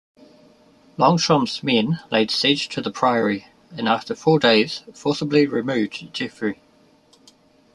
Longchamp's 0.97 1.61
men 1.61 1.99
laid 2.11 2.31
siege 2.31 2.67
to 2.69 2.81
the 2.81 2.89
priory, 2.89 3.45
and 3.77 3.87
after 3.87 4.15
four 4.15 4.39
days 4.39 4.81
forcibly 4.95 5.45
removed 5.45 6.11
Geoffrey. 6.11 6.59